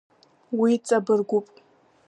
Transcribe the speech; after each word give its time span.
Уи 0.59 0.73
ҵабыргуп! 0.85 1.47